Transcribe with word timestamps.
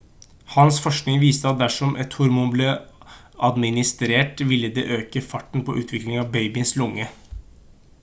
hans 0.51 0.77
forskning 0.85 1.19
viste 1.23 1.47
at 1.49 1.59
dersom 1.59 1.91
et 2.05 2.17
hormon 2.21 2.49
ble 2.57 2.71
administrert 3.51 4.45
ville 4.53 4.75
det 4.81 4.89
øke 4.99 5.25
farten 5.31 5.67
på 5.69 5.79
utviklingen 5.83 6.25
av 6.27 6.35
babyens 6.39 6.77
lunge 6.83 7.11